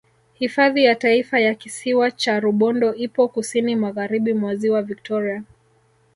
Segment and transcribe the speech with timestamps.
[0.33, 5.43] Hifadhi ya Taifa ya Kisiwa cha Rubondo ipo Kusini Magharibi mwa Ziwa Victoria